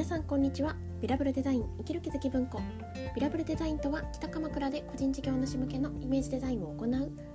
[0.00, 0.74] 皆さんこんにちは。
[1.02, 2.58] ビラブルデザイン生きる気づき文庫。
[3.14, 6.88] ビラブルデザインとは北鎌倉で個人事業主向けのイメージデザインを行う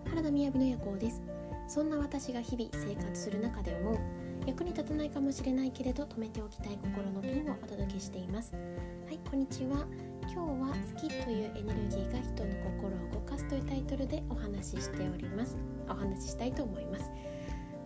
[0.10, 1.21] 原田雅の夜行です。
[1.68, 4.00] そんな私が日々生活する中で思う
[4.48, 8.55] 役に立たないかもしれないけれど止めておきたい心のピンをお届けしています。
[8.55, 9.86] はいこんにちは。
[10.21, 15.55] 今日は好きというエネルギーが人の心を動かすというタイトルでお話ししております。
[15.88, 17.11] お話ししたいと思います。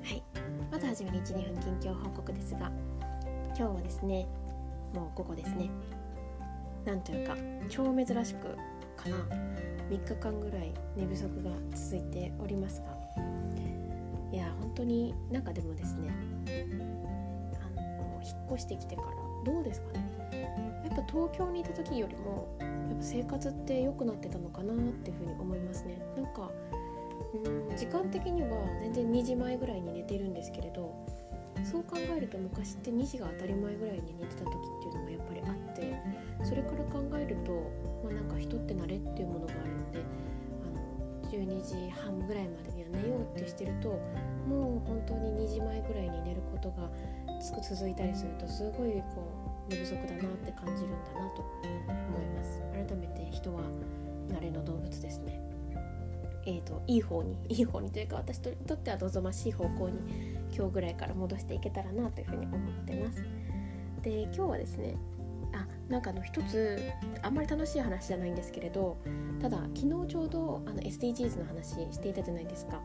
[0.05, 0.23] はい。
[0.71, 2.71] まずはじめに12分近況報告ですが
[3.59, 4.25] 今日はですね
[4.93, 5.69] もう午後ですね。
[6.85, 7.35] なんというか
[7.67, 8.55] 超珍しく
[8.95, 9.17] かな。
[9.89, 12.97] 3日間ぐらい寝不足が続いておりますが。
[14.31, 16.11] いや本当になんかでもですね
[17.75, 19.07] あの引っ越してきてから
[19.51, 20.09] どうですかね。
[20.85, 25.99] やっぱ東京にいた時よりもやっぱ生活って良くなってたのかなっていうふうに思いますね。
[26.15, 26.51] なんか
[27.45, 28.47] うん時間的には
[28.81, 30.93] 全然2時前ぐらいに寝てるんですけれど
[31.63, 37.51] そう考えると昔って2時が当たり前ぐらいに寝てた時っていうのがやっぱりあってそれから考えると、
[38.03, 40.03] まあ、なんか人って慣れっていうものがあるので
[40.63, 43.89] あの12時半ぐらいまでには寝ようってしてると
[44.47, 46.89] もう本当に2時前ぐらいに寝ることが
[47.39, 49.31] 続いたりするとすごいこ
[49.69, 52.61] う寝不足だなって感じるんだなと思います。
[52.73, 53.61] 改めて人は
[54.29, 55.39] 慣れの動物ですね。
[56.45, 63.23] えーと、いい方にいい方にというか私にとっては望ましい方向に今日ぐらいから戻していけたらなというふうに思ってます。
[64.01, 64.95] で今日はですね
[65.53, 66.79] あなんかあの一つ
[67.21, 68.97] あんまり楽しい話じゃないんですけれど
[69.41, 72.81] ただ昨日ちょうどあの SDGs の話していたじゃないですか。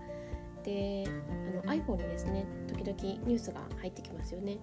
[0.64, 4.58] であの iPhone にですね時々ニュースが入ってきますよね。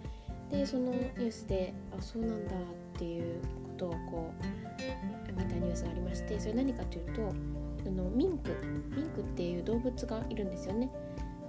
[0.50, 7.34] でそのニュースであそうなんだっていうことをこう見たニュースがありましてそれ何かというと
[7.88, 8.50] あのミンク
[8.96, 10.90] ミンクっていう動物がいるんですよね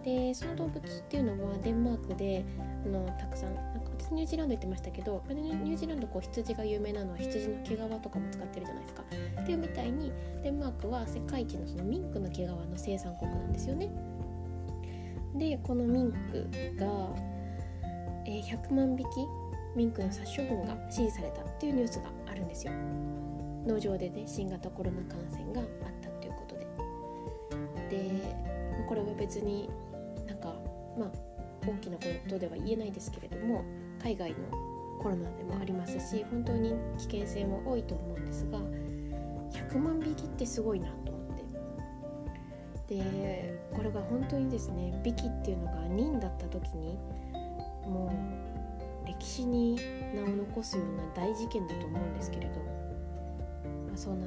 [0.05, 2.45] でその動物っていうのはデンマークで
[2.85, 9.03] あのたくさんなんか私ニュージーランド行ってましたけどニュージーランドこう羊が有名なのは羊の毛皮とかも使ってるじゃないですか。
[9.43, 10.13] っていうみたいに
[10.43, 13.91] デンマークは世界一のそのミンクの毛皮の生産国なんですよね。
[15.37, 16.87] でこのミンクが、
[18.27, 19.07] えー、100万匹
[19.75, 22.73] ミンクの殺処分が指示されたっていうニュースがあるんですよ。
[23.67, 25.67] 農場でね新型コロナ感染があっ
[26.03, 26.67] たということで。
[27.89, 28.53] で
[28.87, 29.71] これは別に
[30.99, 31.11] まあ
[31.67, 33.65] 大きなことでは言えないですけれども
[34.03, 34.37] 海外の
[34.99, 38.59] コロナでもありますし本当に危険性も多いと思うんですが
[39.69, 41.23] 100万匹ってすごいなと思って。
[42.89, 46.99] でこれが本当にですね匹っていうのが人だった時に
[47.87, 48.13] も
[49.05, 49.77] う歴史に
[50.15, 52.61] 名を残すような大事件だと思うんですけれど、
[53.87, 54.27] まあ、そんな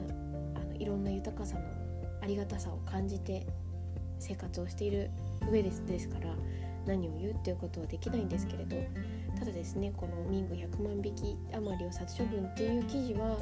[0.55, 1.61] あのいろんな豊かさの
[2.21, 3.45] ありがたさを感じて
[4.19, 5.11] 生活をしている
[5.51, 6.35] 上ですですから
[6.85, 8.75] 何を言うっていうことはできないんですけれど
[9.37, 13.37] ただですねこのミング100万匹余りを殺処分っていう記事は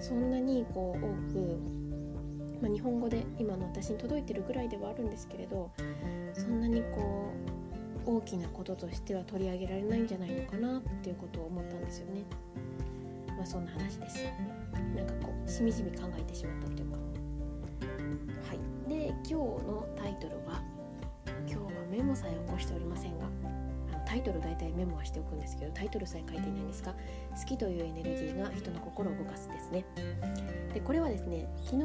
[0.00, 1.58] そんなにこう多く、
[2.62, 5.70] まあ、日本語で今の私に届いてるぐらいではあるんですけれど
[6.32, 7.32] そんなにこ
[8.06, 12.22] う大きなこととしては取り上げられないんじゃないのかなっていうことを思ったんですよね。
[13.28, 14.24] まあそんな話です。
[14.94, 16.98] なんかこうしみじみ考えてしまったというか。
[18.88, 19.86] で今日の
[22.14, 23.26] 日はメモさえ起こしておりませんが
[23.92, 29.84] あのタイトル大体メモはしておくんですけどタイトルさえ書いていないんですが好きというエネルギーが人の心を動かすですね。
[30.72, 31.82] でこれはですね昨日、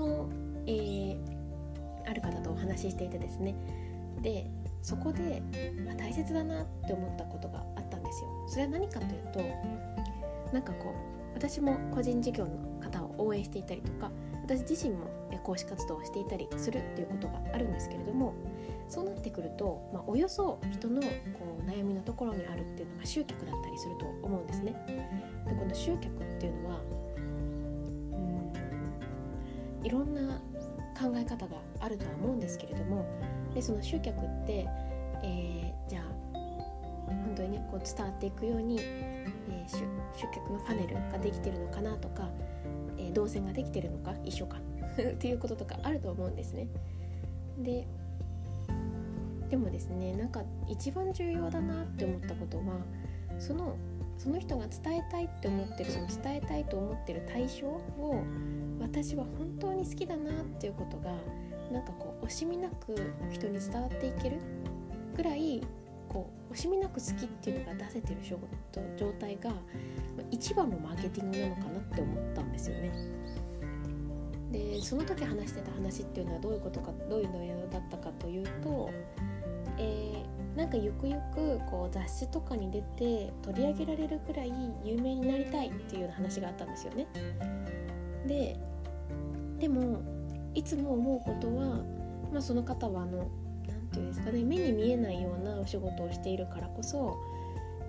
[0.67, 3.55] えー、ある方とお話ししていてですね
[4.21, 4.49] で
[4.81, 5.41] そこで
[5.97, 8.29] 大切だなって思ったことがあったんですよ。
[8.47, 9.39] それは何かというと
[10.53, 14.11] なんかこう私も個人事業の方を応援していたりとか
[14.43, 15.07] 私自身も
[15.43, 18.33] 講師活動をしていたりするっていうことがあるんですけれども
[18.89, 21.07] そうなってくると、まあ、およそ人のこ
[21.63, 24.73] う悩みのところにあるっていうのが集客だったりすると思うんですね。
[25.45, 26.81] でこの集客っていうのは
[28.13, 30.41] うんいろんな
[30.99, 33.05] 考え方があるとは思うんですけれども
[33.53, 34.67] でその集客って、
[35.23, 36.03] えー、じゃあ
[37.05, 39.83] 本当にねこう伝わっていくように、えー、集
[40.33, 42.27] 客のファネルができてるのかなとか
[42.99, 44.57] え動線ができてるのか一緒か
[44.99, 46.67] っていうこととかあると思うんですね。
[47.57, 47.87] で
[49.49, 52.63] でもですねなんか一番重要だなって思ったことは
[53.39, 53.75] その
[54.17, 58.23] その人が伝えたいって思ってるその伝えたいと思ってる対象を
[58.81, 61.13] 私は本当に好きだなっていうことが
[61.71, 62.95] なんかこう惜しみなく
[63.31, 64.37] 人に伝わっていける
[65.15, 65.61] ぐらい
[66.09, 68.17] こう惜しみなく好きっていうのが出せてる
[68.97, 69.51] 状態が
[70.31, 72.91] 一番のマーケティングなのかなって思ったんですよね。
[74.51, 78.89] でその時話してた話っていうのはどういうことかどういう内容だったかというと、
[79.79, 84.51] えー、なんかゆくゆくこう雑誌とかに出て取り上げられるくらい
[84.83, 87.07] 有名になりたいっていうような話があったんですよね。
[88.27, 88.57] で
[89.59, 90.01] でも
[90.53, 91.83] いつも思うことは、
[92.31, 93.29] まあ、その方はあの
[93.67, 97.17] 何て言うんですかね目に見えないようなお仕事をしているからこそ、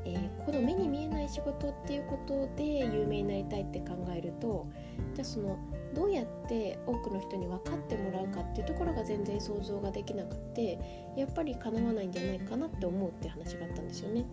[0.04, 4.66] えー、この目に見えない仕事っていうことで有名になりたいって考えると
[5.14, 5.58] じゃあその
[5.94, 10.78] どうやって多くの人に分かってもらうかっていうところが全然想像ができなくて
[11.16, 14.24] やっぱり叶わないんじゃないかなって思うって話があったんですよね。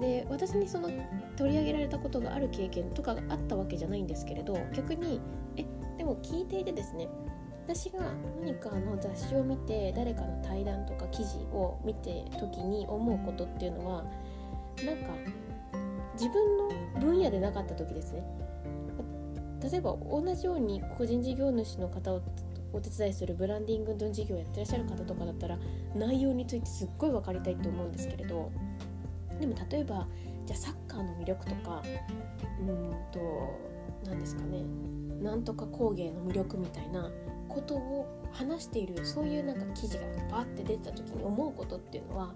[0.00, 0.90] で私にその
[1.36, 5.22] 取り上げられたことがある経験とかがあったわけじゃないんですけれど逆に
[5.56, 5.64] え
[5.96, 7.08] でも聞いていてですね
[7.66, 7.98] 私が
[8.40, 14.04] 何かの雑誌を見て誰かの対談とか記事を見て時に思うことっていうのは
[14.84, 15.12] なんか
[16.14, 18.22] 自分の分野でなかった時ですね。
[19.70, 22.22] 例えば同じように個人事業主の方を
[22.72, 25.58] お手伝いするブランディングの事業をやってらっしゃる方とかだったら
[25.94, 28.52] 内容についてすっごい分かりたいと思うんですけれど
[29.40, 30.06] でも例えば
[30.44, 31.82] じゃあサッカーの魅力とか
[32.60, 33.20] うんと
[34.04, 34.62] 何ですかね
[35.22, 37.10] なんとか工芸の魅力みたいな
[37.48, 42.34] ことを話しているそういうなんか記事がバーって出た時に思うことっていうのは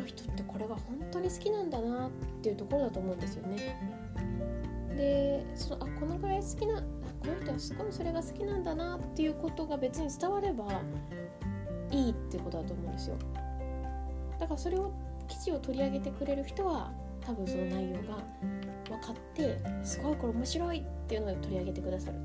[0.00, 2.10] の人ってこれは本当に好きなんだなっ
[2.42, 3.76] ていうところだと思うんですよね。
[4.96, 6.82] でそのあこのぐらい好きなあ
[7.20, 10.82] この人はすごいそれが好きなんだなっていうことが別に伝われば
[11.90, 13.16] いいってことだと思うんですよ
[14.38, 14.92] だからそれを
[15.28, 18.18] 記事を取り上げてくれる人は多分その内容が
[18.88, 22.18] 分かってすごいこれ面白いっていうのを取り上げてくださる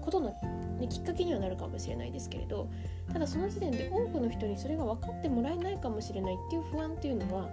[0.00, 0.34] ことの、
[0.82, 2.68] ね、きっかけにはなるかもしれないですけれど
[3.12, 7.48] ただその時点で多くの人にそれが分かってもらえないかもしれないっていう不安っていうのは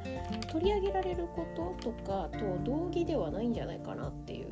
[0.52, 4.48] 取り上げられることとかと同義ではないんじゃないかなっていう。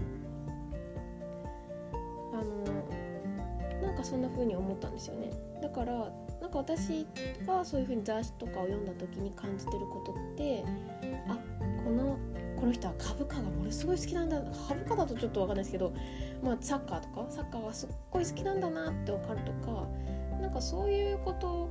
[2.34, 5.32] あのなんかそんな風に思ったんですよね。
[5.62, 7.08] だからなんか私
[7.48, 10.64] がそういう風に雑誌とかを読んだ時に感じてることって
[11.28, 11.38] あ
[11.84, 12.18] この
[12.60, 15.94] この人は株価がものすごい好きなんだ株価だとちょっと分かんないですけど、
[16.44, 19.88] まあ、サッカーとかサッカーがすっごい好きなんだなって分かるとか
[20.42, 21.70] なんかそういうこと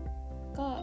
[0.56, 0.82] が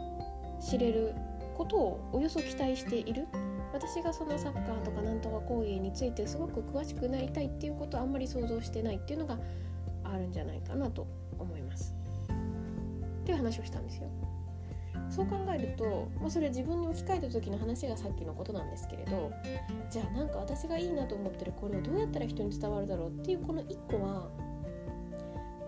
[0.61, 1.13] 知れる
[1.55, 3.27] ことをおよそ期待している
[3.73, 9.38] 私がそのサッカーとかなんとか工芸についてすごく詳しくなりたいっていうことはあんまり想像してないっていうのが
[10.03, 11.07] あるんじゃないかなと
[11.39, 11.95] 思います。
[13.23, 14.09] っていう話をしたんですよ。
[15.13, 19.31] そう考えると、まあ、それ自分に置き換えた時の話がさっきのことなんですけれど
[19.92, 24.27] じゃあなんか私がいいなと思ってるこれをどうやったら人に伝わるだろうっていうこの1個は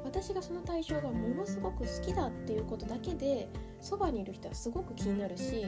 [0.04, 3.48] 私がその対象がものすごく好きだっていうことだけで
[3.82, 5.68] そばにいる人はすごく気になるし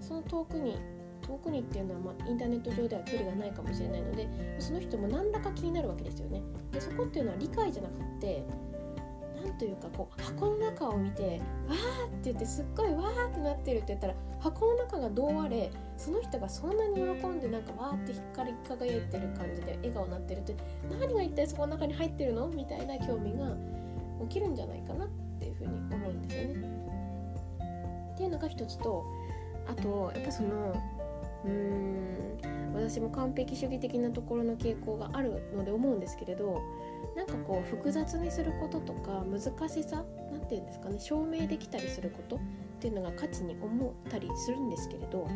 [0.00, 0.78] その遠くに
[1.26, 4.28] 遠くにっていうのは、まあ、インターネット上では距離がないかもしれないので
[4.60, 6.42] その人も何らか気になるわけですよね。
[6.70, 8.44] でそこっていうのは理解じゃなくって
[9.46, 20.56] 何というかこう箱の中を見て「わー」って言ってすっごい「わー」ってなってるって言ったら箱の中がどうあれその人がそんなに喜んでなんかわーって光り輝いてる感じで笑顔になってるって
[20.90, 23.56] 何が一体そこの中に入ってるのみたいな興味が
[24.22, 25.08] 起きるんじゃないかなっ
[25.38, 26.76] ていうふうに思うんですよね。
[28.14, 29.04] っていうのが一つと
[29.68, 30.74] あとやっぱその
[31.46, 32.06] うーん。
[32.76, 36.62] 私も完璧主義的なところの傾向があるので思うんですけれど
[37.16, 42.38] なんかこう複雑にすることとか難しさ何て言うんですかね証明できたりすることっ
[42.78, 45.26] ていうのが価値に思ったりするんですけれど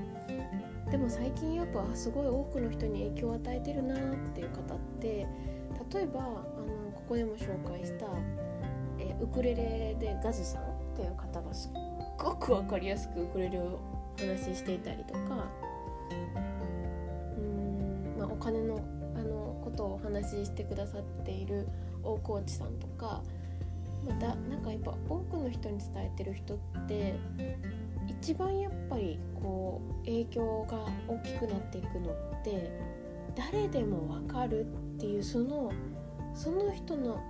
[0.91, 3.99] でも最近やっぱすごい多くの人に影響を与えてるなっ
[4.35, 5.27] ていう方って
[5.95, 8.07] 例えばあのここでも紹介した
[8.99, 11.73] えウクレレでガズさんっていう方がすっ
[12.19, 13.81] ごく分かりやすくウクレレを
[14.19, 15.49] お話ししていたりとか
[17.37, 18.81] うん、まあ、お金の
[19.15, 21.69] あのことをお話ししてくださっている
[22.03, 23.23] 大河内さんとか
[24.07, 27.15] またなんかやっぱ多くの人に伝えてる人って
[28.09, 32.71] 一番やっぱりこう影響が大きくなっていくのって
[33.37, 35.73] 誰でも分かるっていうその
[36.35, 37.21] その人の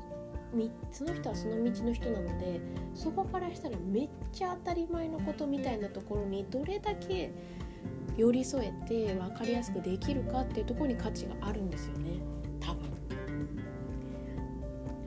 [0.90, 2.60] その人はその道の人なので
[2.92, 7.32] そこからしたらめっちゃ当たり前のことみたいなところにどれだけ
[8.20, 12.20] 寄り添えて分かりやすくできるかっていうとこに価値があるんですよね
[12.60, 12.90] 多分。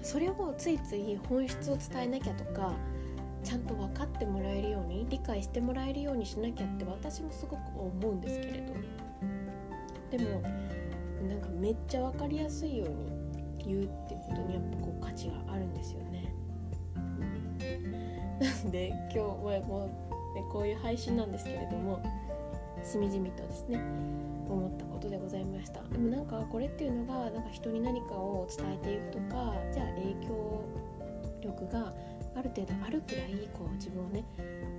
[0.01, 2.74] それをついつい本質を伝えなきゃとか
[3.43, 8.74] ちゃんと分かってもらえるように理解してもらえるようにしなきゃって私もすごく思うんですけれど
[10.17, 10.41] でも
[11.29, 16.34] なんかめっちゃ分かりやすいように言うってことにやっぱこう価値があるんですよね。
[18.41, 19.25] な んで今日は
[19.67, 22.01] もう、ね、こういう配信なんですけれども
[22.83, 23.79] しみじみとですね
[24.49, 25.81] 思ったことでございました。
[25.83, 30.63] でもなんかこれっていうのがなんか人に何かを伝えていくとかじゃあ影響
[31.41, 31.93] 力が
[32.35, 34.23] ある程度あるくらいこう自分をね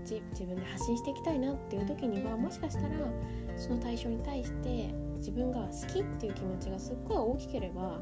[0.04, 2.88] 自分で発信していきたいなっていう時にはもしかしたら
[3.56, 8.00] その対象に対して自分が好きっていう気持ちがすっごい大きければ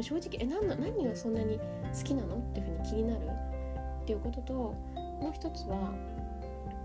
[0.00, 3.26] 正直え何何がそんなに好きなのっていうふうに気になる
[4.02, 5.92] っていうことともう一つは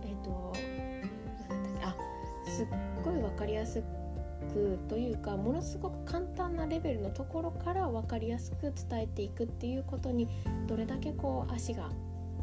[0.03, 0.53] えっ、ー、と
[2.53, 2.67] すっ
[3.03, 3.81] ごい分かりやす
[4.53, 10.27] くというかものすごく簡単なレベルのところから分かりやすく伝えていくっていうことに
[10.67, 11.89] どれだけこう足が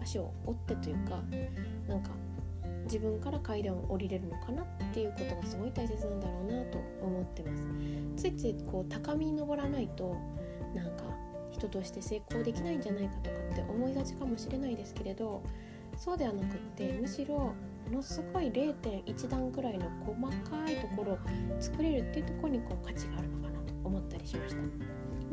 [0.02, 1.22] 足を折ってというか
[1.86, 2.10] なんか
[2.84, 7.62] 自分から階段を降りれるのかなっていうことがすごい大切なんだろうなと思ってます。
[8.16, 10.16] ついついこう高みに登らないと
[10.74, 11.04] なんか
[11.52, 15.42] 人として成功できないんじゃないかとかって思いがちかもしれないですけれど
[15.96, 17.52] そうではなくってむしろ
[17.90, 20.16] ものすごい0.1段くらいの細
[20.48, 21.18] かいところを
[21.58, 24.60] 作れるっていうところにこう価値があるのかなと思ったりしました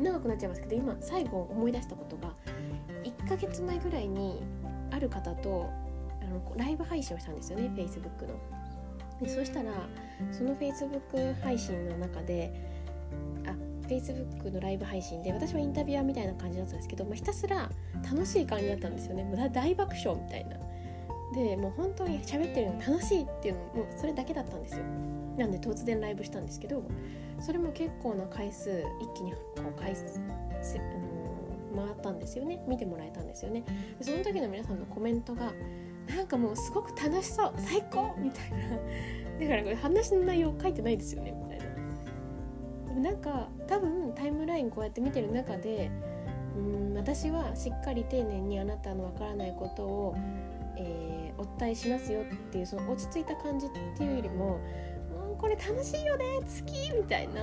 [0.02, 2.34] 長くなっちゃいますけど今最後思い出したことが
[3.04, 4.42] 1ヶ月前ぐらいに
[4.90, 5.70] ある方と
[6.20, 8.34] あのライブ配信をしたんですよね Facebook の。
[9.20, 9.72] でそしたら
[10.30, 12.52] その Facebook 配信の中で
[13.46, 13.54] あ
[13.88, 17.70] Facebook のライブ配信で私はインタビュアーみたいな感じだったんですけど、まあ、ひたすら
[18.04, 20.56] 楽しい感じだったんですよねもう大爆笑みたいな。
[21.34, 24.84] でもう本当に喋ってるの楽しいっていうのもそれだけだったんですよ。
[25.36, 26.82] なんで突然ライブしたんですけど
[27.38, 29.38] それも結構な回数一気にこ
[29.70, 30.04] う回数
[31.76, 32.62] 回ったんですよね。
[32.66, 33.64] 見てもらえたんですよね。
[34.00, 35.52] その時の皆さんのコメントが
[36.08, 38.14] なんかもうすごく楽しそう最高！
[38.18, 38.58] みたいな。
[39.40, 41.32] だからこれ話の内容書いてないですよね。
[41.32, 41.64] みたいな。
[42.86, 45.90] でもなんか多分タイムラインこうやって見てる中で
[46.56, 50.14] うん私はしっかり丁寧にあなたのわからないことを、
[50.76, 54.58] えー、お伝えしますよっていうその落ち着いた感じっていうよりも
[55.30, 57.34] 「うんこれ楽しいよね好き!」みたいな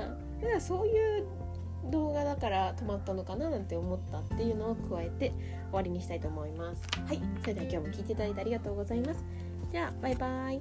[0.42, 1.26] だからそういう
[1.92, 5.38] 動画だから止まったのかななんて思ったっていうのを加えて終
[5.74, 9.24] わりにしたいと思いますはいそれでは今日も聞いていただいてありがとうございます
[9.72, 10.60] じゃあバイバイ